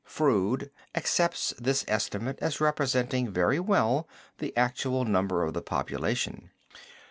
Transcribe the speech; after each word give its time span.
Froude, 0.03 0.71
accepts 0.95 1.53
this 1.59 1.85
estimate 1.87 2.39
as 2.41 2.59
representing 2.59 3.29
very 3.31 3.59
well 3.59 4.07
the 4.39 4.51
actual 4.57 5.05
number 5.05 5.43
of 5.43 5.53
the 5.53 5.61
population. 5.61 6.49